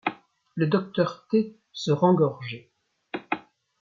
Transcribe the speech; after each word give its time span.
Le 0.55 0.65
docteur 0.65 1.27
T... 1.29 1.59
se 1.73 1.91
rengorgeait. 1.91 2.71